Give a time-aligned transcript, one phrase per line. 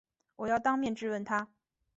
[0.37, 1.47] 我要当面质问他